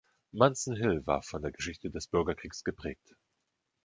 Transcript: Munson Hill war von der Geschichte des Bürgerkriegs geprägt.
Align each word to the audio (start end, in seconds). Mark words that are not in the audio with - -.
Munson 0.33 0.75
Hill 0.77 1.05
war 1.05 1.21
von 1.21 1.43
der 1.43 1.51
Geschichte 1.51 1.91
des 1.91 2.07
Bürgerkriegs 2.07 2.63
geprägt. 2.63 3.13